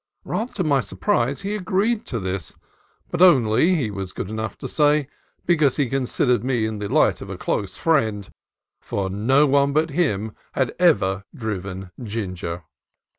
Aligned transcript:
Rather 0.25 0.51
to 0.51 0.63
my 0.63 0.79
surprise 0.81 1.41
he 1.41 1.53
agreed 1.53 2.07
to 2.07 2.19
this, 2.19 2.53
but 3.11 3.21
only, 3.21 3.75
he 3.75 3.91
was 3.91 4.13
good 4.13 4.31
enough 4.31 4.57
to 4.57 4.67
say, 4.67 5.07
because 5.45 5.77
he 5.77 5.87
considered 5.87 6.43
me 6.43 6.65
in 6.65 6.79
the 6.79 6.89
light 6.91 7.21
of 7.21 7.29
a 7.29 7.37
close 7.37 7.77
friend, 7.77 8.31
for 8.79 9.11
no 9.11 9.45
one 9.45 9.73
but 9.73 9.91
himself 9.91 10.33
had 10.53 10.73
ever 10.79 11.23
driven 11.35 11.91
Ginger. 12.01 12.63